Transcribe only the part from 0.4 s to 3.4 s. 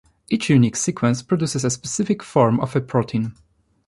unique sequence produces a specific form of a protein.